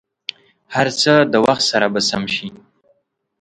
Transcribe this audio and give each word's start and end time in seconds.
هر 0.75 0.87
څه 1.01 1.13
د 1.31 1.35
وخت 1.45 1.63
سره 1.71 1.87
به 1.93 2.01
سم 2.09 2.23
شي. 2.35 2.47